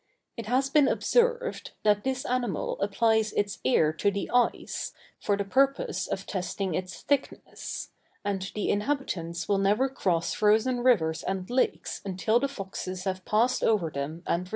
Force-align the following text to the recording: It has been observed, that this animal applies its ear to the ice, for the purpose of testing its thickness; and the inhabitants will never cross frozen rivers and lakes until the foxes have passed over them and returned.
It 0.35 0.47
has 0.47 0.67
been 0.67 0.87
observed, 0.87 1.73
that 1.83 2.03
this 2.03 2.25
animal 2.25 2.81
applies 2.81 3.33
its 3.33 3.59
ear 3.63 3.93
to 3.93 4.09
the 4.09 4.31
ice, 4.31 4.93
for 5.19 5.37
the 5.37 5.43
purpose 5.45 6.07
of 6.07 6.25
testing 6.25 6.73
its 6.73 7.01
thickness; 7.03 7.91
and 8.25 8.41
the 8.55 8.71
inhabitants 8.71 9.47
will 9.47 9.59
never 9.59 9.89
cross 9.89 10.33
frozen 10.33 10.79
rivers 10.79 11.21
and 11.21 11.47
lakes 11.51 12.01
until 12.03 12.39
the 12.39 12.47
foxes 12.47 13.03
have 13.03 13.23
passed 13.25 13.63
over 13.63 13.91
them 13.91 14.23
and 14.25 14.39
returned. 14.39 14.49